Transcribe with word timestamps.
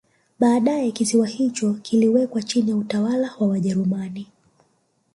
Baadae 0.39 0.91
kisiwa 0.91 1.27
hicho 1.27 1.73
kiliwekwa 1.73 2.41
chini 2.43 2.69
ya 2.71 2.75
utawala 2.77 3.33
wa 3.39 3.47
Wajerumani 3.47 4.27